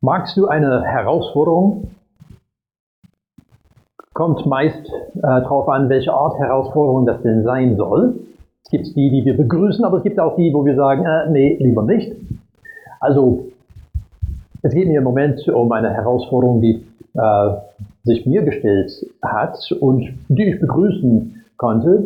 Magst 0.00 0.36
du 0.36 0.46
eine 0.46 0.84
Herausforderung? 0.84 1.90
Kommt 4.14 4.46
meist 4.46 4.86
äh, 4.86 5.20
darauf 5.20 5.68
an, 5.68 5.88
welche 5.88 6.12
Art 6.12 6.38
Herausforderung 6.38 7.04
das 7.04 7.20
denn 7.22 7.42
sein 7.42 7.76
soll. 7.76 8.14
Es 8.64 8.70
gibt 8.70 8.86
die, 8.94 9.10
die 9.10 9.24
wir 9.24 9.36
begrüßen, 9.36 9.84
aber 9.84 9.96
es 9.96 10.04
gibt 10.04 10.20
auch 10.20 10.36
die, 10.36 10.54
wo 10.54 10.64
wir 10.64 10.76
sagen, 10.76 11.04
äh, 11.04 11.30
nee, 11.30 11.56
lieber 11.58 11.82
nicht. 11.82 12.14
Also, 13.00 13.46
es 14.62 14.72
geht 14.72 14.86
mir 14.86 14.98
im 14.98 15.04
Moment 15.04 15.48
um 15.48 15.70
eine 15.72 15.90
Herausforderung, 15.90 16.60
die 16.60 16.84
äh, 17.14 17.50
sich 18.04 18.24
mir 18.24 18.42
gestellt 18.42 18.92
hat 19.20 19.58
und 19.80 20.08
die 20.28 20.44
ich 20.44 20.60
begrüßen 20.60 21.44
konnte, 21.56 22.04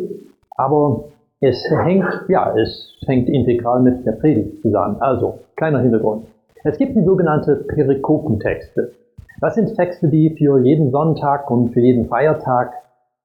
aber 0.51 1.03
es 1.41 1.63
hängt, 1.69 2.25
ja, 2.27 2.55
es 2.57 2.95
hängt 3.05 3.29
integral 3.29 3.81
mit 3.81 4.03
der 4.03 4.13
Predigt 4.13 4.63
zusammen. 4.63 4.99
Also, 4.99 5.39
kleiner 5.55 5.79
Hintergrund. 5.79 6.25
Es 6.65 6.77
gibt 6.77 6.95
die 6.95 7.03
sogenannte 7.03 7.57
Perikopentexte. 7.57 8.93
Das 9.41 9.55
sind 9.55 9.75
Texte, 9.75 10.07
die 10.07 10.29
für 10.29 10.59
jeden 10.59 10.91
Sonntag 10.91 11.51
und 11.51 11.73
für 11.73 11.81
jeden 11.81 12.07
Feiertag 12.07 12.71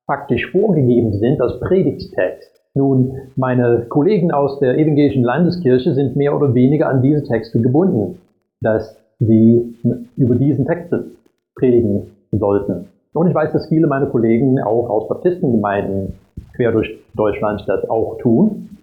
praktisch 0.07 0.51
vorgegeben 0.51 1.13
sind 1.13 1.41
als 1.41 1.61
Predigttext. 1.61 2.51
Nun, 2.75 3.17
meine 3.37 3.87
Kollegen 3.89 4.33
aus 4.33 4.59
der 4.59 4.77
evangelischen 4.77 5.23
Landeskirche 5.23 5.95
sind 5.95 6.17
mehr 6.17 6.35
oder 6.35 6.53
weniger 6.53 6.89
an 6.89 7.01
diese 7.01 7.23
Texte 7.23 7.61
gebunden, 7.61 8.19
dass 8.61 8.97
sie 9.21 9.77
über 10.17 10.35
diesen 10.35 10.67
Texte 10.67 11.05
predigen 11.55 12.11
sollten. 12.33 12.89
Und 13.13 13.29
ich 13.29 13.35
weiß, 13.35 13.53
dass 13.53 13.69
viele 13.69 13.87
meiner 13.87 14.07
Kollegen 14.07 14.61
auch 14.61 14.91
aus 14.91 15.09
Baptistengemeinden 15.09 16.15
quer 16.57 16.73
durch 16.73 16.99
Deutschland 17.15 17.63
das 17.69 17.89
auch 17.89 18.19
tun. 18.19 18.78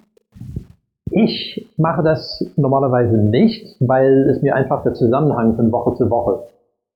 Ich 1.12 1.72
mache 1.78 2.02
das 2.04 2.44
normalerweise 2.56 3.18
nicht, 3.18 3.76
weil 3.80 4.30
es 4.30 4.42
mir 4.42 4.56
einfach 4.56 4.84
der 4.84 4.94
Zusammenhang 4.94 5.56
von 5.56 5.72
Woche 5.72 5.96
zu 5.96 6.10
Woche 6.10 6.48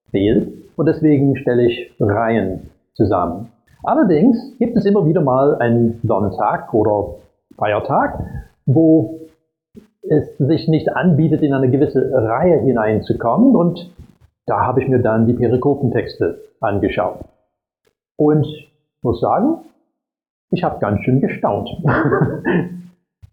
fehlt 0.09 0.51
und 0.75 0.85
deswegen 0.87 1.35
stelle 1.37 1.67
ich 1.67 1.93
Reihen 1.99 2.71
zusammen. 2.93 3.51
Allerdings 3.83 4.57
gibt 4.57 4.75
es 4.75 4.85
immer 4.85 5.05
wieder 5.05 5.21
mal 5.21 5.55
einen 5.55 5.99
Sonntag 6.03 6.73
oder 6.73 7.15
Feiertag, 7.55 8.19
wo 8.65 9.19
es 10.01 10.37
sich 10.37 10.67
nicht 10.67 10.95
anbietet, 10.95 11.43
in 11.43 11.53
eine 11.53 11.69
gewisse 11.69 12.11
Reihe 12.11 12.59
hineinzukommen 12.61 13.55
und 13.55 13.93
da 14.47 14.65
habe 14.65 14.81
ich 14.81 14.89
mir 14.89 14.99
dann 14.99 15.27
die 15.27 15.33
Perikopentexte 15.33 16.39
angeschaut. 16.59 17.19
Und 18.17 18.47
muss 19.03 19.21
sagen, 19.21 19.59
ich 20.49 20.63
habe 20.63 20.79
ganz 20.79 21.01
schön 21.01 21.21
gestaunt. 21.21 21.69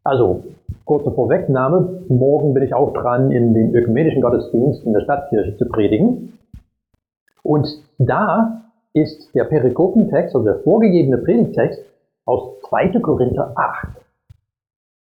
also, 0.07 0.45
kurze 0.85 1.11
Vorwegnahme. 1.11 2.05
Morgen 2.09 2.55
bin 2.55 2.63
ich 2.63 2.75
auch 2.75 2.93
dran, 2.93 3.31
in 3.33 3.55
den 3.55 3.75
ökumenischen 3.75 4.23
Gottesdienst 4.23 4.85
in 4.85 4.93
der 4.93 5.01
Stadtkirche 5.01 5.57
zu 5.57 5.67
predigen. 5.67 6.39
Und 7.43 7.67
da 7.99 8.63
ist 8.93 9.35
der 9.35 9.45
Perikopentext, 9.45 10.35
also 10.35 10.45
der 10.45 10.61
vorgegebene 10.61 11.19
Predigtext, 11.19 11.81
aus 12.25 12.61
2. 12.69 13.01
Korinther 13.01 13.53
8. 13.57 13.89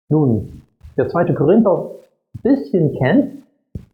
Nun, 0.09 0.63
wer 0.95 1.07
2. 1.07 1.33
Korinther 1.33 1.91
ein 2.35 2.41
bisschen 2.41 2.95
kennt, 2.97 3.43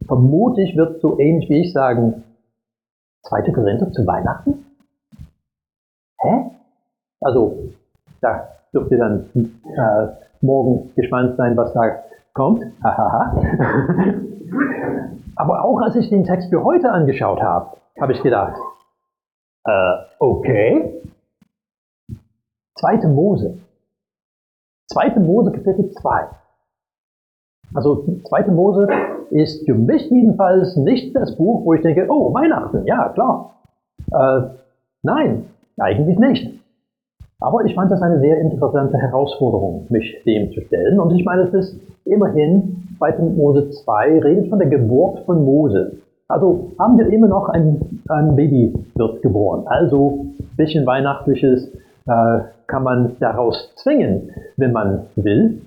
vermutlich 0.08 0.76
wird 0.76 1.02
so 1.02 1.20
ähnlich 1.20 1.50
wie 1.50 1.62
ich 1.62 1.73
sagen, 1.73 2.23
2. 3.23 3.52
Korinther 3.52 3.92
zu 3.92 4.06
Weihnachten? 4.08 4.66
Hä? 6.22 6.52
Also, 7.22 7.70
da 8.22 8.48
dürft 8.73 8.92
ihr 8.92 8.98
dann 8.98 9.30
äh, 9.34 10.08
morgen 10.41 10.91
gespannt 10.95 11.38
sein, 11.38 11.55
was 11.58 11.73
da 11.73 12.03
kommt. 12.33 12.64
Aber 15.36 15.64
auch 15.64 15.81
als 15.81 15.95
ich 15.95 16.09
den 16.09 16.23
Text 16.23 16.50
für 16.50 16.64
heute 16.64 16.92
angeschaut 16.92 17.42
habe, 17.42 17.77
habe 18.00 18.14
ich 18.14 18.22
gedacht, 18.22 18.55
äh, 19.66 19.94
okay. 20.19 21.02
Zweite 22.77 23.08
Mose. 23.08 23.60
Zweite 24.92 25.20
Mose 25.20 25.52
Kapitel 25.52 25.92
2. 25.92 26.27
Also 27.73 28.05
zweite 28.27 28.52
Mose 28.52 28.87
ist 29.31 29.65
für 29.65 29.73
mich 29.73 30.10
jedenfalls 30.10 30.76
nicht 30.77 31.15
das 31.15 31.36
Buch, 31.36 31.65
wo 31.65 31.73
ich 31.73 31.81
denke, 31.81 32.08
oh, 32.10 32.33
Weihnachten, 32.33 32.86
ja 32.86 33.10
klar. 33.10 33.55
Äh, 34.11 34.42
nein, 35.02 35.49
eigentlich 35.77 36.17
nicht. 36.20 36.64
Aber 37.40 37.66
ich 37.66 37.76
fand 37.76 37.92
das 37.92 38.02
eine 38.02 38.20
sehr 38.20 38.40
interessante 38.40 38.98
Herausforderung, 38.98 39.88
mich 39.90 40.22
dem 40.26 40.52
zu 40.54 40.62
stellen. 40.62 41.00
Und 41.00 41.16
ich 41.16 41.26
meine, 41.26 41.44
es 41.44 41.54
ist 41.54 41.80
immerhin, 42.06 42.84
2. 42.98 43.18
Mose 43.36 43.70
2 43.72 44.20
redet 44.20 44.50
von 44.50 44.60
der 44.60 44.70
Geburt 44.70 45.26
von 45.26 45.44
Mose. 45.44 45.98
Also 46.28 46.72
haben 46.80 46.98
wir 46.98 47.08
immer 47.08 47.28
noch 47.28 47.50
ein, 47.50 48.02
ein 48.08 48.36
Baby 48.36 48.73
wird 48.96 49.22
geboren. 49.22 49.64
Also 49.68 50.26
ein 50.40 50.56
bisschen 50.58 50.86
Weihnachtliches 50.86 51.72
äh, 52.08 52.40
kann 52.68 52.84
man 52.84 53.16
daraus 53.20 53.72
zwingen, 53.76 54.32
wenn 54.58 54.72
man 54.72 55.08
will. 55.16 55.62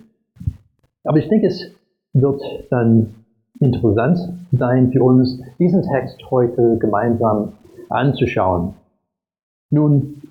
Aber 1.05 1.19
ich 1.19 1.29
denke, 1.29 1.47
es 1.47 1.73
wird 2.13 2.41
dann 2.71 3.15
interessant 3.61 4.19
sein 4.53 4.91
für 4.91 5.03
uns, 5.03 5.41
diesen 5.59 5.83
Text 5.83 6.19
heute 6.31 6.79
gemeinsam 6.79 7.53
anzuschauen. 7.89 8.75
Nun, 9.71 10.23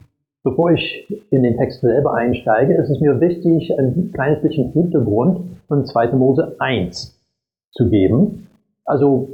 Bevor 0.43 0.71
ich 0.71 1.07
in 1.29 1.43
den 1.43 1.57
Text 1.57 1.81
selber 1.81 2.13
einsteige, 2.13 2.75
ist 2.75 2.89
es 2.89 3.01
mir 3.01 3.19
wichtig, 3.19 3.77
ein 3.77 4.11
kleines 4.13 4.41
bisschen 4.41 4.71
Hintergrund 4.71 5.41
von 5.67 5.85
2. 5.85 6.13
Mose 6.13 6.55
1 6.59 7.19
zu 7.71 7.89
geben. 7.89 8.47
Also 8.85 9.29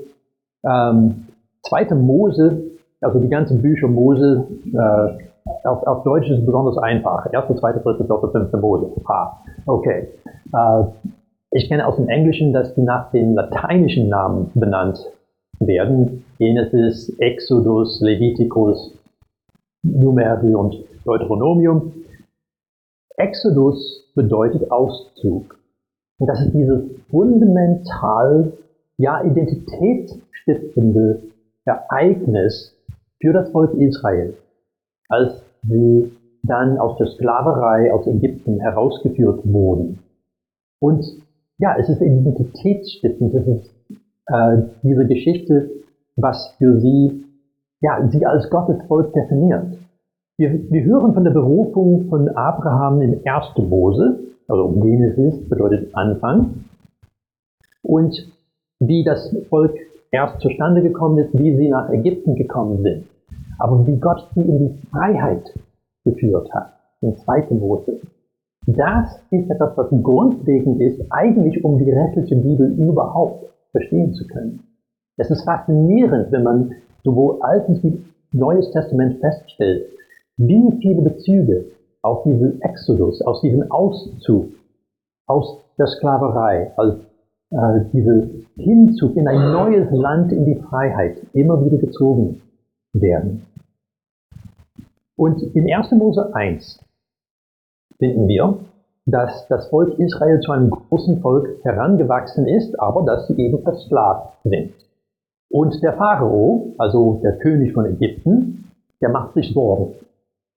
ähm, 0.64 1.28
2. 1.64 1.96
Mose, 1.96 2.64
also 3.02 3.20
die 3.20 3.30
ganzen 3.30 3.62
Bücher 3.62 3.88
Mose, 3.88 4.48
äh, 4.74 5.68
auf, 5.68 5.86
auf 5.86 6.04
Deutsch 6.04 6.30
ist 6.30 6.40
es 6.40 6.46
besonders 6.46 6.78
einfach. 6.78 7.26
1., 7.26 7.60
2., 7.60 7.74
3., 7.74 7.82
4., 7.82 8.30
5. 8.32 8.54
Mose. 8.54 8.92
Ah, 9.06 9.38
okay. 9.66 10.10
Äh, 10.54 10.84
ich 11.52 11.68
kenne 11.68 11.86
aus 11.86 11.98
dem 11.98 12.10
Englischen, 12.10 12.54
dass 12.54 12.74
die 12.74 12.82
nach 12.82 13.12
den 13.12 13.36
lateinischen 13.36 14.10
Namen 14.10 14.50
benannt 14.56 15.00
werden. 15.60 16.26
Genesis, 16.40 17.10
Exodus, 17.20 18.02
Leviticus, 18.02 18.98
Numeri 19.84 20.56
und 20.56 20.76
Deuteronomium. 21.06 21.94
Exodus 23.18 24.12
bedeutet 24.16 24.72
Auszug. 24.72 25.60
Und 26.20 26.28
das 26.28 26.40
ist 26.42 26.54
dieses 26.54 26.84
fundamental, 27.10 28.54
ja, 28.98 29.24
identitätsstiftende 29.24 31.24
Ereignis 31.66 32.76
für 33.22 33.34
das 33.34 33.50
Volk 33.52 33.74
Israel, 33.76 34.36
als 35.10 35.44
sie 35.64 36.12
dann 36.44 36.78
aus 36.78 36.98
der 36.98 37.08
Sklaverei 37.08 37.92
aus 37.94 38.06
Ägypten 38.08 38.60
herausgeführt 38.60 39.46
wurden. 39.46 40.00
Und 40.80 41.06
ja, 41.58 41.76
es 41.80 41.90
ist 41.90 42.02
identitätsstiftend, 42.02 43.34
es 43.34 43.48
ist 43.48 43.74
äh, 44.28 44.58
diese 44.82 45.08
Geschichte, 45.08 45.70
was 46.16 46.54
für 46.58 46.80
sie, 46.80 47.26
ja, 47.82 48.08
sie 48.10 48.26
als 48.26 48.50
Gottes 48.50 48.82
Volk 48.88 49.14
definiert. 49.14 49.78
Wir, 50.36 50.52
wir 50.72 50.84
hören 50.86 51.14
von 51.14 51.24
der 51.24 51.32
Berufung 51.32 52.08
von 52.10 52.28
Abraham 52.30 53.04
in 53.04 53.22
1. 53.24 53.56
Mose, 53.70 54.20
also 54.48 54.72
Genesis 54.82 55.48
bedeutet 55.48 55.94
Anfang, 55.94 56.66
und 57.84 58.16
wie 58.80 59.04
das 59.04 59.32
Volk 59.50 59.76
erst 60.10 60.42
zustande 60.42 60.82
gekommen 60.82 61.20
ist, 61.20 61.38
wie 61.38 61.56
sie 61.56 61.70
nach 61.70 61.88
Ägypten 61.92 62.34
gekommen 62.34 62.82
sind. 62.82 63.06
Aber 63.60 63.86
wie 63.86 63.98
Gott 63.98 64.28
sie 64.34 64.42
in 64.42 64.58
die 64.58 64.88
Freiheit 64.88 65.54
geführt 66.04 66.52
hat, 66.52 66.74
in 67.02 67.16
2. 67.16 67.50
Mose. 67.52 68.00
Das 68.66 69.20
ist 69.30 69.52
etwas, 69.52 69.78
was 69.78 69.90
grundlegend 70.02 70.82
ist, 70.82 71.00
eigentlich 71.12 71.64
um 71.64 71.78
die 71.78 71.92
restliche 71.92 72.38
Bibel 72.38 72.72
überhaupt 72.80 73.54
verstehen 73.72 74.16
zu 74.16 74.26
können. 74.26 74.64
Es 75.18 75.30
ist 75.30 75.44
faszinierend, 75.44 76.32
wenn 76.32 76.42
man 76.42 76.72
sowohl 77.04 77.38
Altes 77.42 77.84
wie 77.84 78.04
Neues 78.32 78.72
Testament 78.72 79.20
feststellt, 79.20 79.86
wie 80.38 80.72
viele 80.82 81.02
Bezüge 81.02 81.66
auf 82.02 82.24
diesen 82.24 82.62
Exodus, 82.62 83.22
aus 83.22 83.42
diesem 83.42 83.72
Auszug 83.72 84.50
aus 85.28 85.60
der 85.78 85.88
Sklaverei, 85.88 86.72
als 86.76 86.96
äh, 87.52 87.86
diese 87.94 88.30
Hinzug 88.58 89.16
in 89.16 89.28
ein 89.28 89.52
neues 89.52 89.90
Land 89.92 90.32
in 90.32 90.46
die 90.46 90.56
Freiheit 90.56 91.18
immer 91.34 91.64
wieder 91.64 91.78
gezogen 91.78 92.42
werden. 92.94 93.46
Und 95.16 95.42
in 95.56 95.72
1. 95.72 95.92
Mose 95.92 96.34
1 96.34 96.84
finden 97.98 98.28
wir, 98.28 98.58
dass 99.06 99.48
das 99.48 99.68
Volk 99.68 100.00
Israel 100.00 100.40
zu 100.40 100.52
einem 100.52 100.70
großen 100.70 101.22
Volk 101.22 101.64
herangewachsen 101.64 102.48
ist, 102.48 102.80
aber 102.80 103.04
dass 103.04 103.28
sie 103.28 103.38
eben 103.38 103.62
versklavt 103.62 104.38
sind. 104.44 104.74
Und 105.50 105.82
der 105.84 105.94
Pharao, 105.94 106.74
also 106.78 107.20
der 107.22 107.38
König 107.38 107.74
von 107.74 107.86
Ägypten, 107.86 108.72
der 109.02 109.10
macht 109.10 109.34
sich 109.36 109.54
Sorgen. 109.54 109.94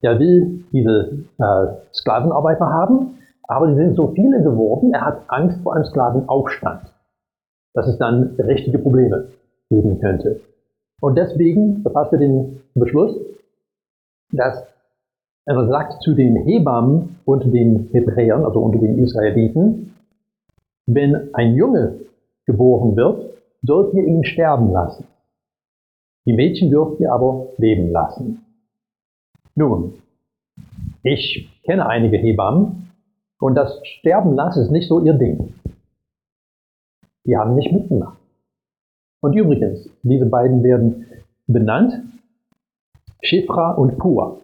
Er 0.03 0.19
will 0.19 0.65
diese 0.73 1.25
äh, 1.39 1.67
Sklavenarbeiter 1.95 2.67
haben, 2.67 3.19
aber 3.45 3.69
sie 3.69 3.77
sind 3.77 3.97
so 3.97 4.09
viele 4.09 4.43
geworden, 4.43 4.93
er 4.93 5.05
hat 5.07 5.23
Angst 5.29 5.61
vor 5.63 5.75
einem 5.75 5.85
Sklavenaufstand. 5.85 6.93
Das 7.75 7.89
ist 7.89 7.99
dann 7.99 8.37
richtige 8.39 8.79
Probleme 8.79 9.29
geben 9.71 10.01
könnte. 10.01 10.41
Und 11.01 11.17
deswegen 11.17 11.83
verfasst 11.83 12.13
er 12.13 12.19
den 12.19 12.63
Beschluss, 12.75 13.17
dass 14.33 14.67
er 15.45 15.67
sagt 15.67 16.03
zu 16.03 16.15
den 16.15 16.37
Hebammen 16.37 17.21
und 17.25 17.45
den 17.53 17.89
Hebräern, 17.93 18.45
also 18.45 18.61
unter 18.61 18.79
den 18.79 18.99
Israeliten, 18.99 19.95
wenn 20.87 21.35
ein 21.35 21.55
Junge 21.55 22.01
geboren 22.47 22.97
wird, 22.97 23.31
sollt 23.63 23.95
ihr 23.95 24.05
ihn 24.05 24.25
sterben 24.25 24.73
lassen. 24.73 25.07
Die 26.27 26.33
Mädchen 26.33 26.71
dürft 26.71 27.01
ihr 27.01 27.13
aber 27.13 27.49
leben 27.59 27.91
lassen. 27.91 28.46
Nun, 29.59 29.95
ich 31.03 31.51
kenne 31.65 31.89
einige 31.89 32.19
Hebammen 32.19 32.93
und 33.41 33.55
das 33.55 33.81
Sterben 33.85 34.35
lassen 34.35 34.63
ist 34.63 34.71
nicht 34.71 34.87
so 34.87 35.01
ihr 35.01 35.15
Ding. 35.15 35.55
Die 37.25 37.39
haben 37.39 37.55
nicht 37.55 37.73
mitgemacht. 37.73 38.19
Und 39.23 39.35
übrigens, 39.35 39.89
diese 40.03 40.27
beiden 40.27 40.63
werden 40.63 41.07
benannt, 41.47 41.95
Shifra 43.23 43.73
und 43.73 43.97
Pua. 43.97 44.37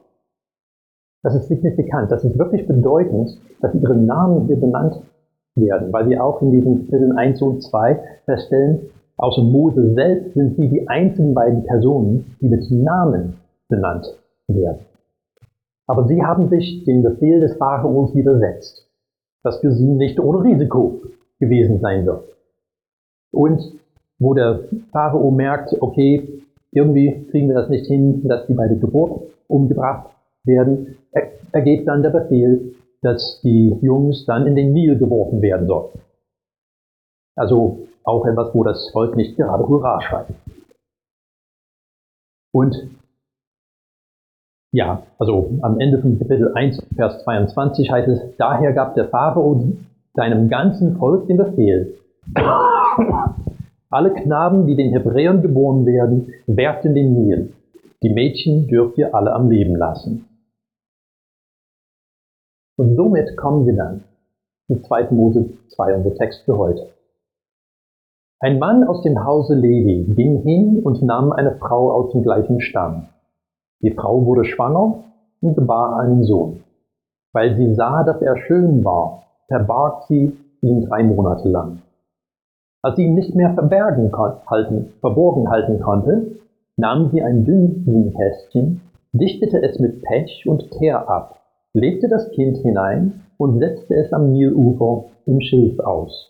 Das 1.23 1.35
ist 1.35 1.49
signifikant, 1.49 2.11
das 2.11 2.25
ist 2.25 2.39
wirklich 2.39 2.67
bedeutend, 2.67 3.39
dass 3.61 3.75
ihre 3.75 3.95
Namen 3.95 4.47
hier 4.47 4.59
benannt 4.59 4.99
werden, 5.55 5.93
weil 5.93 6.09
wir 6.09 6.25
auch 6.25 6.41
in 6.41 6.53
diesen 6.53 6.87
Kapiteln 6.87 7.13
1 7.13 7.43
und 7.43 7.63
2 7.63 8.03
feststellen, 8.25 8.89
außer 9.19 9.43
Mose 9.43 9.93
selbst 9.93 10.33
sind 10.33 10.57
sie 10.57 10.71
die 10.71 10.89
einzigen 10.89 11.35
beiden 11.35 11.65
Personen, 11.65 12.35
die 12.41 12.49
mit 12.49 12.69
Namen 12.71 13.37
benannt 13.69 14.07
werden. 14.49 14.87
Aber 15.93 16.09
sie 16.09 16.23
haben 16.23 16.49
sich 16.49 16.85
dem 16.85 17.03
Befehl 17.03 17.41
des 17.41 17.55
Pharaos 17.59 18.15
widersetzt, 18.15 18.89
das 19.43 19.61
für 19.61 19.73
sie 19.73 19.93
nicht 19.93 20.19
ohne 20.19 20.43
Risiko 20.43 21.03
gewesen 21.39 21.81
sein 21.81 22.07
wird. 22.07 22.35
Und 23.31 23.61
wo 24.19 24.33
der 24.33 24.61
Pharao 24.91 25.31
merkt, 25.31 25.77
okay, 25.83 26.43
irgendwie 26.71 27.27
kriegen 27.31 27.49
wir 27.49 27.57
das 27.57 27.69
nicht 27.69 27.85
hin, 27.89 28.27
dass 28.27 28.47
die 28.47 28.55
bei 28.55 28.69
der 28.69 28.79
Geburt 28.79 29.21
umgebracht 29.49 30.09
werden, 30.45 30.97
ergeht 31.53 31.87
dann 31.87 32.03
der 32.03 32.09
Befehl, 32.09 32.75
dass 33.03 33.43
die 33.43 33.77
Jungs 33.83 34.25
dann 34.25 34.47
in 34.47 34.55
den 34.55 34.73
Nil 34.73 34.97
geworfen 34.97 35.43
werden 35.43 35.67
sollen. 35.67 36.01
Also 37.37 37.81
auch 38.03 38.25
etwas, 38.25 38.55
wo 38.55 38.65
das 38.65 38.89
Volk 38.93 39.15
nicht 39.15 39.37
gerade 39.37 39.69
Hurra 39.69 40.01
schreit. 40.01 40.29
Und 42.51 42.89
ja, 44.73 45.03
also 45.19 45.59
am 45.61 45.79
Ende 45.79 46.01
von 46.01 46.19
Kapitel 46.19 46.53
1, 46.55 46.83
Vers 46.97 47.23
22 47.25 47.91
heißt 47.91 48.09
es, 48.09 48.37
daher 48.39 48.73
gab 48.73 48.95
der 48.95 49.09
Pharao 49.09 49.63
seinem 50.15 50.49
ganzen 50.49 50.97
Volk 50.97 51.27
den 51.27 51.37
Befehl. 51.37 51.95
Alle 53.91 54.15
Knaben, 54.15 54.67
die 54.67 54.75
den 54.75 54.91
Hebräern 54.93 55.43
geboren 55.43 55.85
werden, 55.85 56.33
werft 56.47 56.87
in 56.87 56.95
den 56.95 57.13
Nil. 57.13 57.53
Die 58.03 58.09
Mädchen 58.09 58.67
dürft 58.67 58.97
ihr 58.97 59.15
alle 59.15 59.35
am 59.35 59.51
Leben 59.51 59.77
lassen. 59.77 60.25
Und 62.79 62.97
somit 62.97 63.37
kommen 63.37 63.67
wir 63.67 63.77
dann 63.77 64.05
in 64.69 64.83
2. 64.83 65.11
Mose 65.11 65.51
2, 65.69 65.97
unser 65.97 66.15
Text 66.15 66.45
für 66.47 66.57
heute. 66.57 66.89
Ein 68.41 68.59
Mann 68.59 68.83
aus 68.83 69.03
dem 69.03 69.23
Hause 69.23 69.55
Levi 69.55 70.13
ging 70.15 70.41
hin 70.41 70.81
und 70.83 71.03
nahm 71.03 71.31
eine 71.31 71.57
Frau 71.59 71.93
aus 71.93 72.13
dem 72.13 72.23
gleichen 72.23 72.63
Stamm. 72.63 73.09
Die 73.83 73.91
Frau 73.91 74.25
wurde 74.25 74.45
schwanger 74.45 75.05
und 75.41 75.57
gebar 75.57 75.99
einen 75.99 76.23
Sohn. 76.23 76.61
Weil 77.33 77.57
sie 77.57 77.75
sah, 77.75 78.05
dass 78.05 78.23
er 78.23 78.37
schön 78.37 78.85
war, 78.85 79.25
verbarg 79.49 80.05
sie 80.09 80.37
ihn 80.61 80.83
drei 80.83 81.03
Monate 81.03 81.49
lang. 81.49 81.83
Als 82.83 82.97
sie 82.97 83.05
ihn 83.05 83.15
nicht 83.15 83.35
mehr 83.35 83.55
verbergen 83.55 84.13
halten, 84.47 84.93
verborgen 85.01 85.51
halten 85.51 85.81
konnte, 85.81 86.39
nahm 86.77 87.11
sie 87.11 87.23
ein 87.23 87.45
Dünnkästchen, 87.45 88.81
dichtete 89.13 89.63
es 89.63 89.79
mit 89.79 90.03
Pech 90.03 90.45
und 90.47 90.71
Teer 90.73 91.09
ab, 91.09 91.41
legte 91.75 92.09
das 92.09 92.31
Kind 92.31 92.59
hinein 92.59 93.23
und 93.37 93.59
setzte 93.59 93.95
es 93.95 94.13
am 94.13 94.33
Nilufer 94.33 95.05
im 95.27 95.41
Schilf 95.41 95.79
aus. 95.81 96.29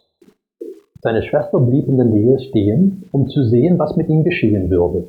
Seine 1.00 1.22
Schwester 1.22 1.58
blieb 1.58 1.88
in 1.88 1.96
der 1.96 2.06
Nähe 2.06 2.38
stehen, 2.38 3.04
um 3.12 3.28
zu 3.28 3.44
sehen, 3.44 3.78
was 3.78 3.96
mit 3.96 4.08
ihm 4.08 4.22
geschehen 4.24 4.70
würde. 4.70 5.08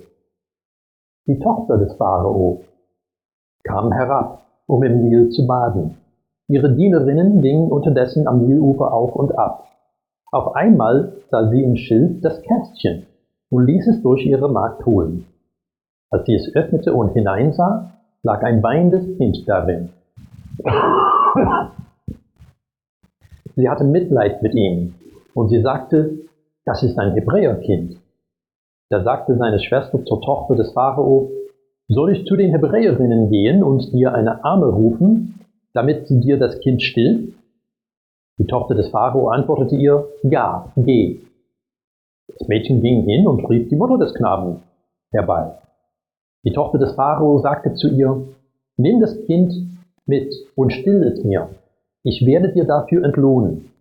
Die 1.25 1.39
Tochter 1.39 1.77
des 1.77 1.93
Pharao 1.95 2.63
kam 3.63 3.93
herab, 3.93 4.41
um 4.67 4.83
im 4.83 5.03
Nil 5.07 5.29
zu 5.29 5.47
baden. 5.47 5.95
Ihre 6.49 6.75
Dienerinnen 6.75 7.41
gingen 7.41 7.71
unterdessen 7.71 8.27
am 8.27 8.45
Nilufer 8.45 8.91
auf 8.91 9.15
und 9.15 9.37
ab. 9.37 9.65
Auf 10.33 10.53
einmal 10.55 11.13
sah 11.31 11.49
sie 11.49 11.63
im 11.63 11.77
Schild 11.77 12.25
das 12.25 12.41
Kästchen 12.41 13.05
und 13.49 13.65
ließ 13.65 13.87
es 13.87 14.01
durch 14.01 14.25
ihre 14.25 14.51
Magd 14.51 14.85
holen. 14.85 15.25
Als 16.09 16.25
sie 16.25 16.35
es 16.35 16.53
öffnete 16.55 16.93
und 16.93 17.13
hineinsah, 17.13 17.91
lag 18.23 18.43
ein 18.43 18.61
weinendes 18.61 19.17
Kind 19.17 19.47
darin. 19.47 19.89
Sie 23.55 23.69
hatte 23.69 23.85
Mitleid 23.85 24.41
mit 24.43 24.55
ihm 24.55 24.95
und 25.33 25.47
sie 25.47 25.61
sagte, 25.61 26.19
das 26.65 26.83
ist 26.83 26.99
ein 26.99 27.13
Hebräerkind. 27.13 28.02
Da 28.94 29.01
sagte 29.01 29.36
seine 29.38 29.60
Schwester 29.60 30.06
zur 30.06 30.22
Tochter 30.22 30.54
des 30.54 30.72
Pharao, 30.72 31.31
soll 31.88 32.16
ich 32.16 32.28
zu 32.28 32.36
den 32.36 32.51
Hebräerinnen 32.51 33.31
gehen 33.31 33.63
und 33.63 33.92
dir 33.92 34.13
eine 34.13 34.45
Arme 34.45 34.68
rufen, 34.68 35.40
damit 35.74 36.07
sie 36.07 36.19
dir 36.19 36.38
das 36.38 36.60
Kind 36.60 36.84
stillt? 36.84 37.34
Die 38.38 38.45
Tochter 38.45 38.75
des 38.75 38.90
Pharao 38.90 39.30
antwortete 39.30 39.78
ihr, 39.78 40.06
ja, 40.22 40.72
geh. 40.75 41.22
Das 42.28 42.48
Mädchen 42.48 42.84
ging 42.84 43.01
hin 43.01 43.25
und 43.25 43.44
rief 43.50 43.68
die 43.68 43.75
Mutter 43.75 43.98
des 43.98 44.13
Knaben 44.13 44.62
herbei. 45.12 45.54
Die 46.45 46.54
Tochter 46.54 46.78
des 46.78 46.94
Pharao 46.94 47.40
sagte 47.40 47.74
zu 47.74 47.88
ihr, 47.88 48.28
nimm 48.78 49.01
das 49.01 49.25
Kind 49.25 49.56
mit 50.06 50.31
und 50.56 50.72
still 50.72 51.01
es 51.01 51.24
mir. 51.24 51.50
Ich 52.04 52.28
werde 52.28 52.54
dir 52.54 52.66
dafür 52.66 53.04
entlohnen. 53.04 53.72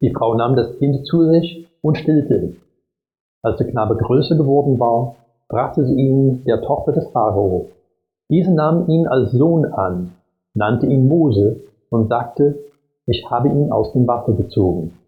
Die 0.00 0.12
Frau 0.12 0.36
nahm 0.36 0.54
das 0.54 0.78
Kind 0.78 1.04
zu 1.04 1.28
sich 1.32 1.66
und 1.82 1.98
stillte 1.98 2.34
es. 2.34 2.63
Als 3.44 3.58
der 3.58 3.70
Knabe 3.70 3.96
größer 3.96 4.36
geworden 4.36 4.80
war, 4.80 5.16
brachte 5.48 5.84
sie 5.84 5.94
ihn 5.94 6.44
der 6.44 6.62
Tochter 6.62 6.92
des 6.92 7.06
Pharao. 7.10 7.68
Diese 8.30 8.50
nahm 8.54 8.88
ihn 8.88 9.06
als 9.06 9.32
Sohn 9.32 9.66
an, 9.66 10.14
nannte 10.54 10.86
ihn 10.86 11.08
Mose 11.08 11.60
und 11.90 12.08
sagte, 12.08 12.58
ich 13.04 13.30
habe 13.30 13.48
ihn 13.48 13.70
aus 13.70 13.92
dem 13.92 14.06
Wasser 14.06 14.32
gezogen. 14.32 14.98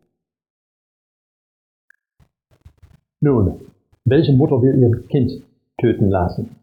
Nun, 3.23 3.59
welche 4.05 4.35
Mutter 4.35 4.61
will 4.61 4.77
ihr 4.83 5.09
Kind 5.09 5.43
töten 5.81 6.11
lassen? 6.11 6.57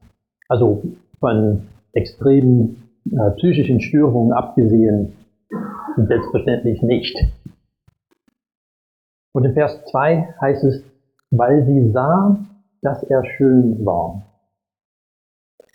Also 0.48 0.84
von 1.20 1.64
extremen 1.94 2.88
äh, 3.12 3.32
psychischen 3.32 3.82
Störungen 3.82 4.32
abgesehen, 4.32 5.14
selbstverständlich 5.98 6.84
nicht. 6.84 7.18
Und 9.34 9.46
in 9.46 9.54
Vers 9.54 9.84
2 9.86 10.36
heißt 10.40 10.64
es, 10.66 10.93
weil 11.36 11.66
sie 11.66 11.92
sah, 11.92 12.38
dass 12.82 13.02
er 13.04 13.26
schön 13.26 13.84
war. 13.86 14.22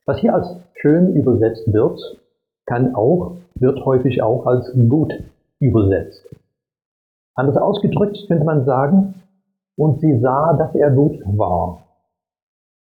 Was 0.07 0.19
hier 0.19 0.35
als 0.35 0.47
schön 0.75 1.15
übersetzt 1.17 1.73
wird, 1.73 2.01
kann 2.67 2.95
auch, 2.95 3.39
wird 3.55 3.85
häufig 3.85 4.23
auch 4.23 4.47
als 4.47 4.73
gut 4.89 5.13
übersetzt. 5.59 6.25
Anders 7.35 7.57
ausgedrückt 7.57 8.19
könnte 8.29 8.45
man 8.45 8.65
sagen, 8.65 9.15
und 9.77 10.01
sie 10.01 10.19
sah, 10.21 10.55
dass 10.55 10.75
er 10.75 10.91
gut 10.91 11.21
war. 11.25 11.83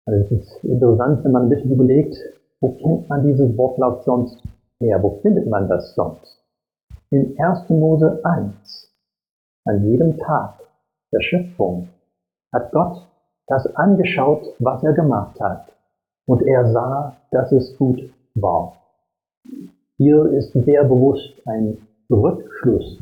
Also 0.06 0.24
es 0.24 0.30
ist 0.32 0.64
interessant, 0.64 1.24
wenn 1.24 1.32
man 1.32 1.44
ein 1.44 1.48
bisschen 1.50 1.72
überlegt, 1.72 2.16
wo 2.60 2.72
kennt 2.72 3.08
man 3.08 3.26
dieses 3.26 3.56
Wortlaut 3.58 4.04
sonst 4.04 4.42
her? 4.80 5.02
Wo 5.02 5.18
findet 5.22 5.48
man 5.48 5.68
das 5.68 5.94
sonst? 5.94 6.42
In 7.10 7.38
1. 7.38 7.68
Mose 7.70 8.20
1, 8.24 8.92
an 9.66 9.90
jedem 9.90 10.18
Tag 10.18 10.60
der 11.12 11.20
Schöpfung, 11.20 11.88
hat 12.54 12.72
Gott 12.72 13.06
das 13.46 13.66
angeschaut, 13.76 14.54
was 14.58 14.82
er 14.82 14.94
gemacht 14.94 15.38
hat. 15.40 15.72
Und 16.26 16.42
er 16.42 16.72
sah, 16.72 17.16
dass 17.30 17.52
es 17.52 17.76
gut 17.76 18.00
war. 18.34 18.76
Hier 19.98 20.24
ist 20.32 20.52
sehr 20.52 20.84
bewusst 20.84 21.34
ein 21.46 21.76
Rückschluss 22.10 22.98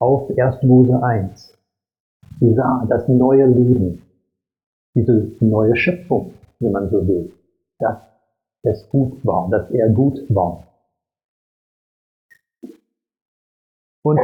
auf 0.00 0.28
1. 0.36 0.62
Mose 0.62 1.00
1. 1.02 1.56
Sie 2.40 2.54
sah 2.54 2.84
das 2.88 3.06
neue 3.06 3.46
Leben, 3.46 4.02
diese 4.94 5.30
neue 5.40 5.76
Schöpfung, 5.76 6.34
wenn 6.58 6.72
man 6.72 6.90
so 6.90 7.06
will, 7.06 7.32
dass 7.78 7.98
es 8.62 8.88
gut 8.90 9.24
war, 9.24 9.48
dass 9.50 9.70
er 9.70 9.88
gut 9.90 10.18
war. 10.28 10.64
Und 14.02 14.20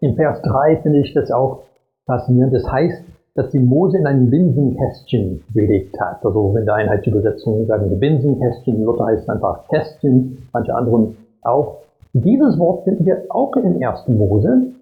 in 0.00 0.14
Vers 0.16 0.40
3 0.42 0.82
finde 0.82 1.00
ich 1.00 1.14
das 1.14 1.30
auch 1.30 1.64
faszinierend. 2.06 2.54
Das 2.54 2.70
heißt, 2.70 3.02
dass 3.38 3.50
die 3.50 3.60
Mose 3.60 3.98
in 3.98 4.06
ein 4.08 4.30
Binsenkästchen 4.30 5.44
gelegt 5.54 5.94
hat. 6.00 6.26
Also 6.26 6.56
in 6.58 6.64
der 6.64 6.74
Einheitsübersetzung 6.74 7.66
sagen 7.66 7.88
wir 7.88 7.96
Binsenkästchen, 7.96 8.82
Luther 8.82 9.06
heißt 9.06 9.30
einfach 9.30 9.68
Kästchen, 9.68 10.48
manche 10.52 10.74
anderen 10.74 11.16
auch. 11.42 11.76
Dieses 12.14 12.58
Wort 12.58 12.82
finden 12.82 13.06
wir 13.06 13.26
auch 13.28 13.54
in 13.54 13.80
1. 13.80 14.08
Mose, 14.08 14.72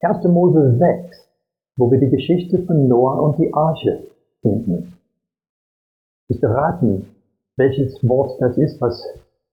1. 0.00 0.24
Mose 0.28 0.78
6, 0.78 1.28
wo 1.76 1.90
wir 1.90 2.00
die 2.00 2.08
Geschichte 2.08 2.62
von 2.62 2.88
Noah 2.88 3.20
und 3.20 3.38
die 3.38 3.52
Arche 3.52 4.04
finden. 4.40 4.94
Ich 6.28 6.40
beraten, 6.40 7.06
welches 7.56 8.02
Wort 8.08 8.40
das 8.40 8.56
ist, 8.56 8.80
was 8.80 9.04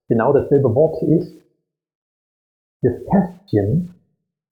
genau 0.08 0.32
dasselbe 0.32 0.74
Wort 0.74 1.02
ist. 1.02 1.34
Das 2.80 2.94
Kästchen, 3.04 3.94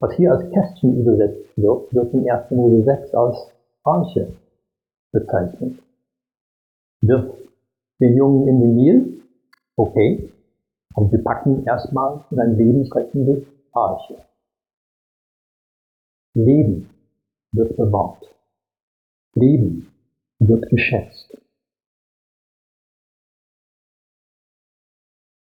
was 0.00 0.12
hier 0.16 0.32
als 0.32 0.50
Kästchen 0.50 1.00
übersetzt 1.00 1.56
wird, 1.56 1.94
wird 1.94 2.12
in 2.12 2.30
1. 2.30 2.50
Mose 2.50 2.82
6 2.82 3.14
als 3.14 3.55
Arche 3.86 4.36
bezeichnet. 5.12 5.78
Wirf 7.02 7.34
den 8.00 8.16
Jungen 8.16 8.48
in 8.48 8.60
den 8.60 8.74
Nil, 8.74 9.22
okay, 9.76 10.32
und 10.94 11.12
wir 11.12 11.22
packen 11.22 11.64
erstmal 11.64 12.24
in 12.30 12.40
ein 12.40 12.56
lebensrettende 12.56 13.46
Arche. 13.72 14.16
Leben 16.34 16.90
wird 17.52 17.76
bewahrt. 17.76 18.24
Leben 19.34 19.92
wird 20.38 20.68
geschätzt. 20.68 21.36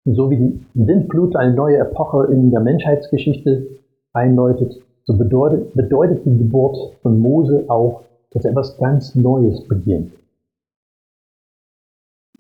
So 0.06 0.30
wie 0.30 0.38
die 0.38 0.66
Sintflut 0.74 1.36
eine 1.36 1.54
neue 1.54 1.78
Epoche 1.78 2.32
in 2.32 2.52
der 2.52 2.60
Menschheitsgeschichte 2.60 3.80
einläutet, 4.12 4.84
so 5.06 5.18
bedeutet, 5.18 5.74
bedeutet 5.74 6.26
die 6.26 6.38
Geburt 6.38 6.98
von 7.02 7.20
Mose 7.20 7.66
auch, 7.70 8.04
dass 8.34 8.46
etwas 8.46 8.78
ganz 8.78 9.16
Neues 9.16 9.68
beginnt. 9.68 10.14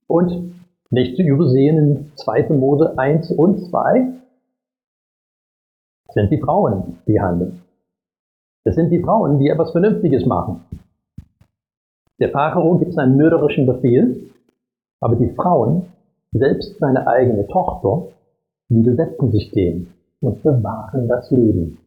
Und 0.07 0.53
nicht 0.89 1.15
zu 1.15 1.23
übersehen 1.23 1.77
in 1.77 2.12
2. 2.15 2.50
Mose 2.50 2.97
1 2.97 3.31
und 3.31 3.59
2 3.69 4.13
sind 6.13 6.31
die 6.31 6.39
Frauen, 6.39 7.00
die 7.07 7.19
handeln. 7.19 7.62
Das 8.65 8.75
sind 8.75 8.91
die 8.91 9.01
Frauen, 9.01 9.39
die 9.39 9.50
etwas 9.50 9.71
Vernünftiges 9.71 10.25
machen. 10.25 10.63
Der 12.19 12.29
Pharao 12.29 12.77
gibt 12.77 12.97
einen 12.97 13.17
mörderischen 13.17 13.65
Befehl, 13.65 14.29
aber 15.00 15.15
die 15.15 15.33
Frauen 15.33 15.88
selbst 16.31 16.77
seine 16.79 17.07
eigene 17.07 17.47
Tochter, 17.47 18.07
widersetzen 18.69 19.31
sich 19.31 19.51
dem 19.51 19.88
und 20.21 20.41
bewahren 20.41 21.07
das 21.07 21.29
Leben. 21.31 21.77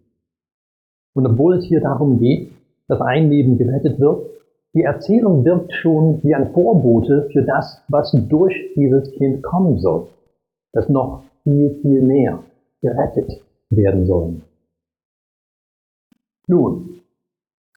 Und 1.15 1.27
obwohl 1.27 1.57
es 1.57 1.65
hier 1.65 1.81
darum 1.81 2.21
geht, 2.21 2.53
dass 2.89 3.01
ein 3.01 3.31
Leben 3.31 3.59
gerettet 3.59 3.99
wird, 3.99 4.27
die 4.75 4.83
Erzählung 4.83 5.45
wirkt 5.45 5.73
schon 5.73 6.23
wie 6.23 6.35
ein 6.35 6.53
Vorbote 6.53 7.29
für 7.33 7.43
das, 7.43 7.83
was 7.89 8.13
durch 8.29 8.55
dieses 8.77 9.11
Kind 9.13 9.43
kommen 9.43 9.79
soll, 9.79 10.09
das 10.73 10.89
noch 10.89 11.23
viel, 11.43 11.79
viel 11.81 12.03
mehr 12.03 12.43
gerettet 12.83 13.43
werden 13.71 14.07
soll. 14.07 14.43
Nun, 16.47 17.01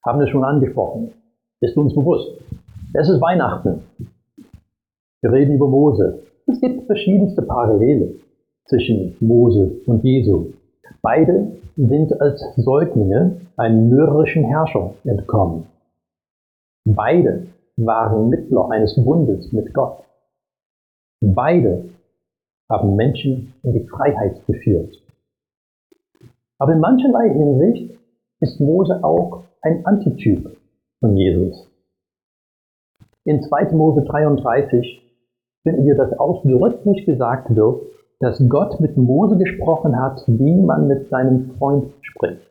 haben 0.04 0.20
wir 0.20 0.28
schon 0.28 0.44
angesprochen, 0.44 1.12
ist 1.60 1.76
uns 1.76 1.94
bewusst. 1.94 2.40
Es 2.94 3.08
ist 3.08 3.20
Weihnachten. 3.20 3.82
Wir 5.22 5.32
reden 5.32 5.54
über 5.54 5.68
Mose, 5.68 6.22
es 6.46 6.60
gibt 6.60 6.86
verschiedenste 6.86 7.42
Parallele 7.42 8.16
zwischen 8.66 9.16
Mose 9.20 9.80
und 9.86 10.04
Jesu. 10.04 10.52
Beide 11.02 11.56
sind 11.76 12.20
als 12.20 12.42
Säuglinge 12.56 13.40
einem 13.56 13.88
mörderischen 13.88 14.44
Herrscher 14.44 14.94
entkommen. 15.04 15.66
Beide 16.84 17.46
waren 17.76 18.28
Mittler 18.28 18.70
eines 18.70 18.94
Bundes 18.96 19.52
mit 19.52 19.72
Gott. 19.72 20.04
Beide 21.20 21.90
haben 22.70 22.96
Menschen 22.96 23.54
in 23.62 23.72
die 23.72 23.86
Freiheit 23.86 24.46
geführt. 24.46 24.94
Aber 26.58 26.72
in 26.72 26.80
mancherlei 26.80 27.30
Hinsicht 27.30 27.98
ist 28.40 28.60
Mose 28.60 29.02
auch 29.02 29.44
ein 29.62 29.84
Antityp 29.86 30.56
von 31.00 31.16
Jesus. 31.16 31.66
In 33.24 33.42
2. 33.42 33.72
Mose 33.72 34.02
33 34.02 35.02
finden 35.62 35.84
wir, 35.84 35.94
dass 35.94 36.18
ausdrücklich 36.18 37.04
gesagt 37.04 37.54
wird, 37.54 37.82
dass 38.20 38.42
Gott 38.48 38.80
mit 38.80 38.96
Mose 38.96 39.36
gesprochen 39.38 39.98
hat, 39.98 40.22
wie 40.26 40.54
man 40.54 40.86
mit 40.86 41.08
seinem 41.08 41.52
Freund 41.58 41.92
spricht. 42.02 42.42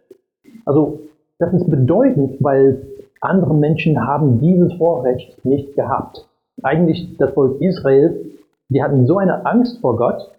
Also 0.65 0.99
das 1.37 1.53
ist 1.53 1.69
bedeutend, 1.69 2.43
weil 2.43 2.81
andere 3.21 3.53
Menschen 3.53 4.05
haben 4.05 4.39
dieses 4.39 4.73
Vorrecht 4.73 5.45
nicht 5.45 5.75
gehabt. 5.75 6.27
Eigentlich 6.63 7.17
das 7.17 7.31
Volk 7.33 7.61
Israel, 7.61 8.19
die 8.69 8.83
hatten 8.83 9.05
so 9.05 9.17
eine 9.17 9.45
Angst 9.45 9.79
vor 9.79 9.95
Gott 9.95 10.31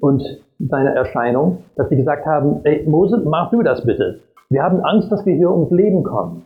und 0.00 0.22
seiner 0.58 0.90
Erscheinung, 0.90 1.58
dass 1.76 1.88
sie 1.88 1.96
gesagt 1.96 2.26
haben, 2.26 2.60
ey 2.64 2.86
Mose, 2.88 3.22
mach 3.24 3.50
du 3.50 3.62
das 3.62 3.84
bitte. 3.84 4.20
Wir 4.48 4.62
haben 4.62 4.80
Angst, 4.80 5.10
dass 5.12 5.24
wir 5.24 5.34
hier 5.34 5.50
ums 5.50 5.70
Leben 5.70 6.02
kommen. 6.02 6.44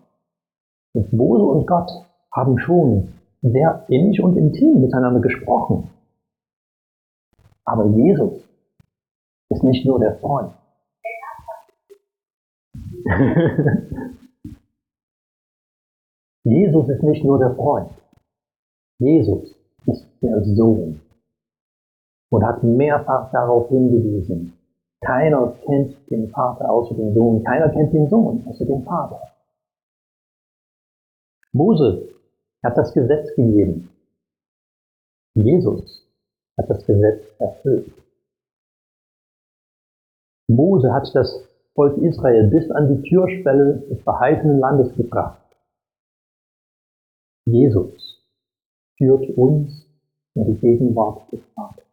Und 0.92 1.12
Mose 1.12 1.44
und 1.44 1.66
Gott 1.66 1.90
haben 2.34 2.58
schon 2.58 3.08
sehr 3.42 3.84
innig 3.88 4.22
und 4.22 4.36
intim 4.36 4.80
miteinander 4.80 5.20
gesprochen. 5.20 5.88
Aber 7.64 7.86
Jesus 7.86 8.48
ist 9.50 9.62
nicht 9.62 9.86
nur 9.86 9.98
der 10.00 10.18
Freund. 10.18 10.52
Jesus 16.44 16.88
ist 16.88 17.02
nicht 17.02 17.24
nur 17.24 17.38
der 17.38 17.54
Freund. 17.54 17.90
Jesus 18.98 19.54
ist 19.86 20.06
der 20.22 20.42
Sohn 20.42 21.00
und 22.30 22.44
hat 22.44 22.62
mehrfach 22.62 23.30
darauf 23.32 23.68
hingewiesen, 23.68 24.52
keiner 25.00 25.52
kennt 25.66 25.96
den 26.10 26.28
Vater 26.28 26.70
außer 26.70 26.94
den 26.94 27.14
Sohn, 27.14 27.42
keiner 27.44 27.70
kennt 27.70 27.92
den 27.92 28.08
Sohn 28.08 28.44
außer 28.46 28.66
den 28.66 28.84
Vater. 28.84 29.20
Mose 31.52 32.08
hat 32.62 32.76
das 32.76 32.92
Gesetz 32.92 33.34
gegeben. 33.34 33.88
Jesus 35.34 36.06
hat 36.60 36.70
das 36.70 36.84
Gesetz 36.86 37.22
erfüllt. 37.38 37.92
Mose 40.48 40.92
hat 40.92 41.08
das 41.14 41.48
Volk 41.74 41.96
Israel 41.98 42.48
bis 42.48 42.70
an 42.70 42.88
die 42.94 43.08
Türschwelle 43.08 43.84
des 43.88 44.02
verheißenen 44.02 44.58
Landes 44.58 44.94
gebracht. 44.96 45.40
Jesus 47.46 48.22
führt 48.98 49.30
uns 49.36 49.86
in 50.34 50.44
die 50.46 50.60
Gegenwart 50.60 51.30
des 51.32 51.40
Vaters. 51.54 51.84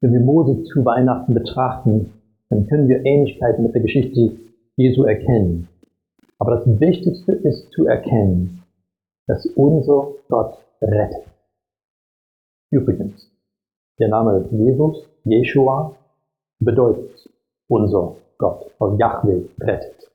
Wenn 0.00 0.12
wir 0.12 0.20
Mose 0.20 0.64
zu 0.64 0.84
Weihnachten 0.84 1.34
betrachten, 1.34 2.12
dann 2.48 2.66
können 2.66 2.88
wir 2.88 3.04
Ähnlichkeiten 3.04 3.64
mit 3.64 3.74
der 3.74 3.82
Geschichte 3.82 4.36
Jesu 4.76 5.04
erkennen. 5.04 5.68
Aber 6.38 6.56
das 6.56 6.80
Wichtigste 6.80 7.32
ist 7.32 7.70
zu 7.72 7.86
erkennen, 7.86 8.62
dass 9.26 9.46
unser 9.54 10.08
Gott 10.28 10.58
rettet. 10.80 11.31
Übrigens, 12.72 13.30
der 13.98 14.08
Name 14.08 14.48
Jesus, 14.50 15.06
Jeshua, 15.24 15.94
bedeutet 16.58 17.28
unser 17.68 18.16
Gott, 18.38 18.72
weil 18.78 18.98
Yahweh 18.98 19.44
rettet. 19.60 20.10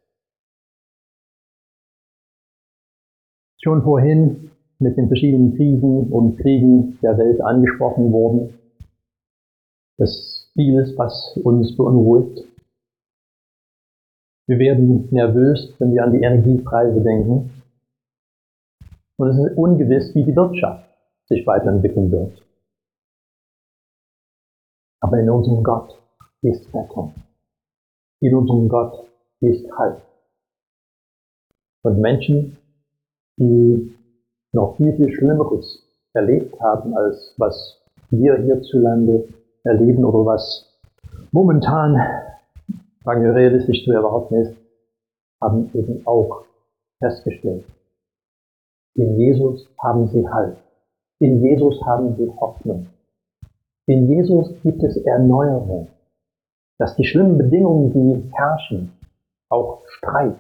Schon 3.62 3.84
vorhin 3.84 4.50
mit 4.80 4.98
den 4.98 5.08
verschiedenen 5.08 5.56
Krisen 5.56 6.12
und 6.12 6.38
Kriegen 6.38 6.98
der 7.04 7.16
Welt 7.20 7.42
angesprochen 7.42 8.12
worden, 8.12 8.58
dass 10.00 10.50
vieles, 10.54 10.98
was 10.98 11.38
uns 11.44 11.78
beunruhigt, 11.78 12.44
wir 14.48 14.58
werden 14.58 15.10
nervös, 15.12 15.76
wenn 15.78 15.94
wir 15.94 16.04
an 16.04 16.14
die 16.14 16.22
Energiepreise 16.22 17.02
denken. 17.02 17.52
Und 19.18 19.28
es 19.30 19.38
ist 19.38 19.58
ungewiss, 19.58 20.16
wie 20.16 20.24
die 20.24 20.36
Wirtschaft 20.36 20.90
sich 21.28 21.46
weiterentwickeln 21.46 22.12
wird. 22.12 22.47
Aber 25.08 25.20
in 25.22 25.30
unserem 25.30 25.64
Gott 25.64 25.98
ist 26.42 26.68
Rettung. 26.74 27.14
In 28.20 28.36
unserem 28.36 28.68
Gott 28.68 29.08
ist 29.40 29.66
Halt. 29.78 30.02
Und 31.84 32.02
Menschen, 32.02 32.58
die 33.38 33.96
noch 34.52 34.76
viel, 34.76 34.94
viel 34.98 35.10
Schlimmeres 35.14 35.82
erlebt 36.12 36.60
haben, 36.60 36.94
als 36.98 37.34
was 37.38 37.82
wir 38.10 38.36
hierzulande 38.36 39.30
erleben 39.64 40.04
oder 40.04 40.26
was 40.26 40.78
momentan 41.32 41.96
sagen 43.06 43.24
wir 43.24 43.34
realistisch 43.34 43.86
zu 43.86 43.94
erwarten 43.94 44.36
ist, 44.36 44.58
haben 45.42 45.72
eben 45.74 46.06
auch 46.06 46.44
festgestellt. 47.00 47.64
In 48.96 49.18
Jesus 49.18 49.70
haben 49.82 50.10
sie 50.10 50.28
Halt. 50.28 50.58
In 51.20 51.42
Jesus 51.42 51.82
haben 51.86 52.14
sie 52.18 52.30
Hoffnung. 52.42 52.88
In 53.90 54.10
Jesus 54.10 54.54
gibt 54.64 54.84
es 54.84 54.98
Erneuerung. 54.98 55.88
Dass 56.78 56.96
die 56.98 57.06
schlimmen 57.06 57.38
Bedingungen, 57.38 57.92
die 57.94 58.32
herrschen, 58.36 58.92
auch 59.50 59.82
Streit 59.88 60.38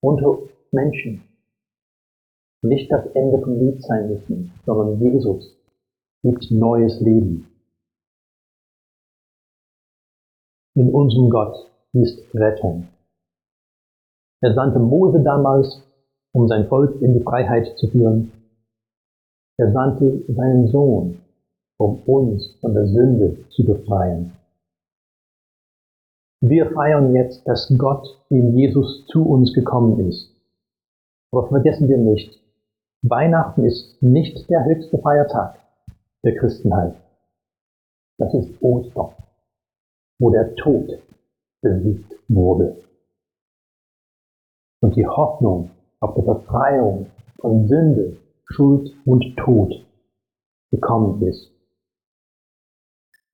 unter 0.00 0.38
Menschen, 0.70 1.22
nicht 2.62 2.90
das 2.90 3.06
Ende 3.14 3.40
vom 3.42 3.58
Lied 3.58 3.82
sein 3.82 4.08
müssen, 4.08 4.52
sondern 4.64 5.00
Jesus 5.00 5.54
gibt 6.22 6.50
neues 6.50 7.00
Leben. 7.00 7.48
In 10.74 10.92
unserem 10.94 11.28
Gott 11.28 11.70
ist 11.92 12.22
Rettung. 12.34 12.88
Er 14.42 14.54
sandte 14.54 14.78
Mose 14.78 15.22
damals, 15.22 15.82
um 16.32 16.46
sein 16.46 16.68
Volk 16.68 17.00
in 17.02 17.14
die 17.14 17.22
Freiheit 17.22 17.76
zu 17.78 17.88
führen. 17.88 18.32
Er 19.58 19.72
sandte 19.72 20.22
seinen 20.28 20.68
Sohn, 20.68 21.20
um 21.78 22.02
uns 22.02 22.56
von 22.60 22.74
der 22.74 22.86
Sünde 22.86 23.48
zu 23.50 23.64
befreien. 23.64 24.32
Wir 26.40 26.70
feiern 26.70 27.14
jetzt, 27.14 27.46
dass 27.46 27.72
Gott 27.76 28.06
in 28.30 28.56
Jesus 28.56 29.06
zu 29.06 29.26
uns 29.26 29.52
gekommen 29.52 30.08
ist. 30.08 30.30
Aber 31.32 31.48
vergessen 31.48 31.88
wir 31.88 31.98
nicht, 31.98 32.40
Weihnachten 33.02 33.64
ist 33.64 34.02
nicht 34.02 34.48
der 34.50 34.64
höchste 34.64 34.98
Feiertag 34.98 35.58
der 36.24 36.36
Christenheit. 36.36 36.94
Das 38.18 38.32
ist 38.34 38.62
Ostern, 38.62 39.12
wo 40.18 40.30
der 40.30 40.54
Tod 40.56 41.02
besiegt 41.62 42.12
wurde. 42.28 42.82
Und 44.80 44.96
die 44.96 45.06
Hoffnung 45.06 45.70
auf 46.00 46.14
die 46.14 46.22
Befreiung 46.22 47.06
von 47.40 47.66
Sünde, 47.68 48.16
Schuld 48.44 48.92
und 49.04 49.36
Tod 49.36 49.84
gekommen 50.70 51.22
ist. 51.22 51.55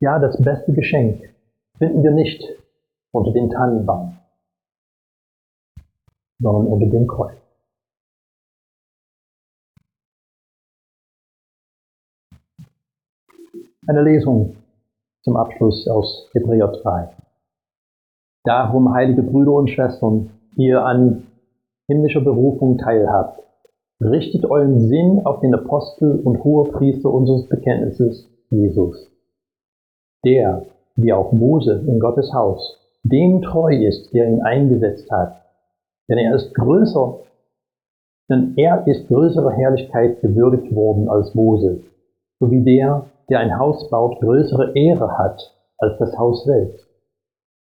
Ja, 0.02 0.18
das 0.18 0.36
beste 0.42 0.72
Geschenk 0.72 1.32
finden 1.78 2.02
wir 2.02 2.10
nicht 2.10 2.42
unter 3.12 3.30
den 3.30 3.50
Tannenbaum, 3.50 4.18
sondern 6.40 6.66
unter 6.66 6.86
dem 6.86 7.06
Kreuz. 7.06 7.38
Eine 13.86 14.02
Lesung 14.02 14.56
zum 15.22 15.36
Abschluss 15.36 15.86
aus 15.86 16.28
Hebräer 16.32 16.66
3. 16.66 17.16
Darum, 18.42 18.92
heilige 18.92 19.22
Brüder 19.22 19.52
und 19.52 19.70
Schwestern, 19.70 20.30
die 20.56 20.66
ihr 20.66 20.84
an 20.84 21.28
himmlischer 21.86 22.22
Berufung 22.22 22.76
teilhabt, 22.76 23.40
richtet 24.00 24.46
euren 24.46 24.80
Sinn 24.80 25.24
auf 25.24 25.38
den 25.38 25.54
Apostel 25.54 26.18
und 26.18 26.42
Hohepriester 26.42 27.08
unseres 27.08 27.48
Bekenntnisses, 27.48 28.28
Jesus. 28.50 29.11
Der, 30.24 30.66
wie 30.96 31.12
auch 31.12 31.32
Mose 31.32 31.84
in 31.86 31.98
Gottes 31.98 32.32
Haus, 32.32 32.78
dem 33.02 33.42
treu 33.42 33.74
ist, 33.74 34.12
der 34.14 34.28
ihn 34.28 34.42
eingesetzt 34.42 35.10
hat. 35.10 35.42
Denn 36.08 36.18
er 36.18 36.34
ist 36.36 36.54
größer, 36.54 37.18
denn 38.30 38.54
er 38.56 38.86
ist 38.86 39.08
größerer 39.08 39.50
Herrlichkeit 39.50 40.20
gewürdigt 40.20 40.74
worden 40.74 41.08
als 41.08 41.34
Mose, 41.34 41.80
so 42.38 42.50
wie 42.50 42.62
der, 42.62 43.06
der 43.28 43.40
ein 43.40 43.58
Haus 43.58 43.88
baut, 43.90 44.20
größere 44.20 44.74
Ehre 44.74 45.18
hat 45.18 45.40
als 45.78 45.98
das 45.98 46.16
Haus 46.16 46.44
selbst. 46.44 46.86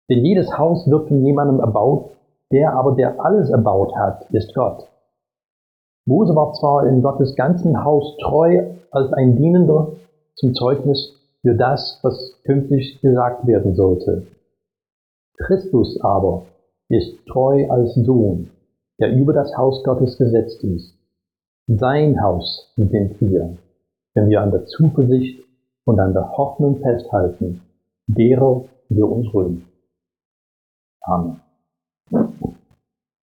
Denn 0.10 0.26
jedes 0.26 0.58
Haus 0.58 0.90
wird 0.90 1.08
von 1.08 1.24
jemandem 1.26 1.60
erbaut, 1.60 2.12
der 2.52 2.74
aber, 2.74 2.94
der 2.94 3.24
alles 3.24 3.50
erbaut 3.50 3.96
hat, 3.96 4.26
ist 4.32 4.54
Gott. 4.56 4.88
Mose 6.06 6.34
war 6.34 6.54
zwar 6.54 6.88
in 6.88 7.02
Gottes 7.02 7.36
ganzen 7.36 7.84
Haus 7.84 8.16
treu 8.24 8.64
als 8.92 9.12
ein 9.14 9.36
Dienender 9.36 9.92
zum 10.36 10.54
Zeugnis 10.54 11.17
für 11.48 11.56
das, 11.56 11.98
was 12.04 12.34
künftig 12.44 13.00
gesagt 13.00 13.48
werden 13.48 13.74
sollte. 13.74 14.28
Christus 15.38 15.98
aber 16.02 16.46
ist 16.90 17.26
treu 17.26 17.70
als 17.70 17.96
Sohn, 17.96 18.50
der 19.00 19.16
über 19.16 19.32
das 19.32 19.56
Haus 19.56 19.82
Gottes 19.86 20.18
gesetzt 20.18 20.62
ist. 20.66 20.94
Sein 21.68 22.22
Haus 22.22 22.74
sind 22.76 23.22
wir, 23.22 23.58
wenn 24.14 24.30
wir 24.30 24.42
an 24.42 24.52
der 24.52 24.66
Zuversicht 24.66 25.42
und 25.86 26.02
an 26.02 26.12
der 26.12 26.36
Hoffnung 26.36 26.82
festhalten, 26.82 27.62
derer 28.08 28.66
wir 28.90 29.08
uns 29.08 29.34
rühmen. 29.34 29.70
Amen. 31.04 31.47